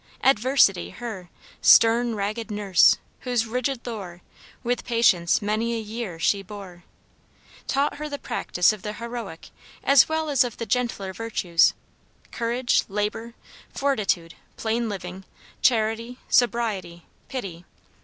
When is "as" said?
9.83-10.09, 10.29-10.43